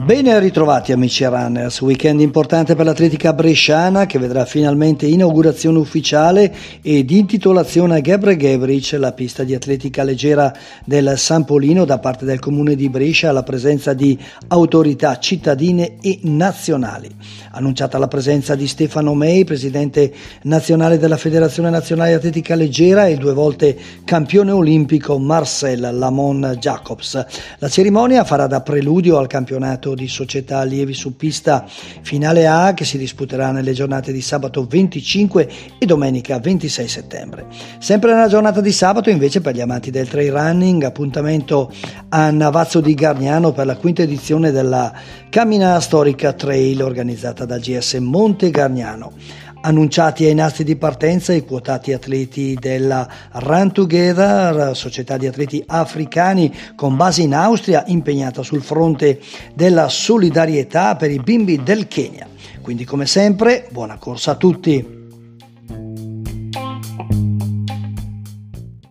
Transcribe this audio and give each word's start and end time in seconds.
Ben 0.00 0.38
ritrovati 0.38 0.92
amici 0.92 1.24
runners, 1.24 1.80
weekend 1.80 2.20
importante 2.20 2.76
per 2.76 2.84
l'atletica 2.86 3.32
bresciana 3.32 4.06
che 4.06 4.20
vedrà 4.20 4.44
finalmente 4.44 5.06
inaugurazione 5.06 5.78
ufficiale 5.78 6.54
ed 6.82 7.10
intitolazione 7.10 7.96
a 7.96 8.00
Gebre 8.00 8.36
Gebric, 8.36 8.94
la 8.96 9.12
pista 9.12 9.42
di 9.42 9.56
atletica 9.56 10.04
leggera 10.04 10.54
del 10.84 11.14
San 11.16 11.44
Polino 11.44 11.84
da 11.84 11.98
parte 11.98 12.24
del 12.24 12.38
comune 12.38 12.76
di 12.76 12.88
Brescia 12.88 13.30
alla 13.30 13.42
presenza 13.42 13.92
di 13.92 14.16
autorità 14.46 15.18
cittadine 15.18 15.96
e 16.00 16.20
nazionali. 16.22 17.10
Annunciata 17.50 17.98
la 17.98 18.06
presenza 18.06 18.54
di 18.54 18.68
Stefano 18.68 19.14
May, 19.14 19.42
presidente 19.42 20.12
nazionale 20.42 20.98
della 20.98 21.16
Federazione 21.16 21.70
Nazionale 21.70 22.14
Atletica 22.14 22.54
Leggera 22.54 23.08
e 23.08 23.16
due 23.16 23.32
volte 23.32 23.76
campione 24.04 24.52
olimpico 24.52 25.18
Marcel 25.18 25.88
Lamon 25.92 26.56
Jacobs. 26.60 27.26
La 27.58 27.68
cerimonia 27.68 28.22
farà 28.22 28.46
da 28.46 28.60
preludio 28.60 29.18
al 29.18 29.26
campionato 29.26 29.87
di 29.94 30.08
società 30.08 30.58
allievi 30.58 30.94
su 30.94 31.16
pista 31.16 31.66
finale 32.02 32.46
A 32.46 32.74
che 32.74 32.84
si 32.84 32.98
disputerà 32.98 33.50
nelle 33.50 33.72
giornate 33.72 34.12
di 34.12 34.20
sabato 34.20 34.66
25 34.66 35.48
e 35.78 35.86
domenica 35.86 36.38
26 36.38 36.88
settembre. 36.88 37.46
Sempre 37.78 38.12
nella 38.12 38.28
giornata 38.28 38.60
di 38.60 38.72
sabato 38.72 39.10
invece 39.10 39.40
per 39.40 39.54
gli 39.54 39.60
amanti 39.60 39.90
del 39.90 40.08
trail 40.08 40.32
running 40.32 40.82
appuntamento 40.82 41.72
a 42.10 42.30
Navazzo 42.30 42.80
di 42.80 42.94
Gargnano 42.94 43.52
per 43.52 43.66
la 43.66 43.76
quinta 43.76 44.02
edizione 44.02 44.50
della 44.50 44.92
Camminata 45.28 45.80
Storica 45.80 46.32
Trail 46.32 46.82
organizzata 46.82 47.44
dal 47.44 47.60
GS 47.60 47.94
Monte 47.94 48.50
Gargnano 48.50 49.12
annunciati 49.60 50.24
ai 50.24 50.34
nastri 50.34 50.64
di 50.64 50.76
partenza 50.76 51.32
i 51.32 51.44
quotati 51.44 51.92
atleti 51.92 52.56
della 52.58 53.08
Run 53.32 53.72
Together, 53.72 54.76
società 54.76 55.16
di 55.16 55.26
atleti 55.26 55.62
africani 55.66 56.54
con 56.74 56.96
base 56.96 57.22
in 57.22 57.34
Austria 57.34 57.84
impegnata 57.86 58.42
sul 58.42 58.62
fronte 58.62 59.20
della 59.54 59.88
solidarietà 59.88 60.96
per 60.96 61.10
i 61.10 61.18
bimbi 61.18 61.62
del 61.62 61.88
Kenya. 61.88 62.26
Quindi 62.60 62.84
come 62.84 63.06
sempre, 63.06 63.66
buona 63.70 63.96
corsa 63.98 64.32
a 64.32 64.36
tutti! 64.36 64.97